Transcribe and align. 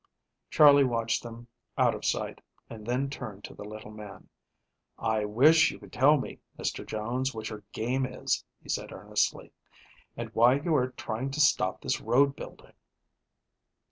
Charley 0.49 0.83
watched 0.83 1.21
them 1.21 1.47
out 1.77 1.93
of 1.93 2.03
sight, 2.05 2.41
and 2.71 2.87
then 2.87 3.07
turned 3.07 3.43
to 3.43 3.53
the 3.53 3.63
little 3.63 3.91
man. 3.91 4.29
"I 4.97 5.25
wish 5.25 5.69
you 5.69 5.77
would 5.77 5.93
tell 5.93 6.17
me, 6.17 6.39
Mr. 6.57 6.83
Jones, 6.83 7.35
what 7.35 7.51
your 7.51 7.63
game 7.71 8.07
is," 8.07 8.43
he 8.63 8.67
said 8.67 8.91
earnestly, 8.91 9.51
"and 10.17 10.33
why 10.33 10.55
you 10.55 10.73
are 10.73 10.87
trying 10.89 11.29
to 11.29 11.39
stop 11.39 11.81
this 11.83 12.01
road 12.01 12.35
building." 12.35 12.73